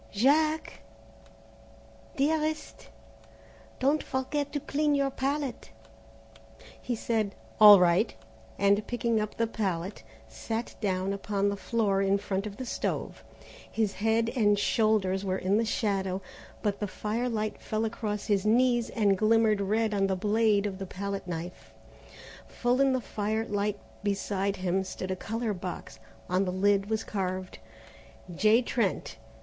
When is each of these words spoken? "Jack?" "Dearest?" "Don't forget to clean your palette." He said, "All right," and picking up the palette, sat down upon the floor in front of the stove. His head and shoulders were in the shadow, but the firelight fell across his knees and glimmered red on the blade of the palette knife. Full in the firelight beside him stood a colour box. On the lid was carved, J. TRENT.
"Jack?" 0.11 0.81
"Dearest?" 2.15 2.87
"Don't 3.77 4.01
forget 4.01 4.51
to 4.51 4.59
clean 4.59 4.95
your 4.95 5.11
palette." 5.11 5.69
He 6.81 6.95
said, 6.95 7.35
"All 7.59 7.79
right," 7.79 8.15
and 8.57 8.87
picking 8.87 9.21
up 9.21 9.37
the 9.37 9.45
palette, 9.45 10.01
sat 10.27 10.73
down 10.81 11.13
upon 11.13 11.49
the 11.49 11.55
floor 11.55 12.01
in 12.01 12.17
front 12.17 12.47
of 12.47 12.57
the 12.57 12.65
stove. 12.65 13.23
His 13.71 13.93
head 13.93 14.31
and 14.35 14.57
shoulders 14.57 15.23
were 15.23 15.37
in 15.37 15.57
the 15.57 15.65
shadow, 15.65 16.19
but 16.63 16.79
the 16.79 16.87
firelight 16.87 17.61
fell 17.61 17.85
across 17.85 18.25
his 18.25 18.43
knees 18.43 18.89
and 18.89 19.15
glimmered 19.15 19.61
red 19.61 19.93
on 19.93 20.07
the 20.07 20.15
blade 20.15 20.65
of 20.65 20.79
the 20.79 20.87
palette 20.87 21.27
knife. 21.27 21.75
Full 22.47 22.81
in 22.81 22.93
the 22.93 23.01
firelight 23.01 23.77
beside 24.01 24.55
him 24.55 24.83
stood 24.83 25.11
a 25.11 25.15
colour 25.15 25.53
box. 25.53 25.99
On 26.27 26.43
the 26.43 26.51
lid 26.51 26.89
was 26.89 27.03
carved, 27.03 27.59
J. 28.33 28.63
TRENT. 28.63 29.17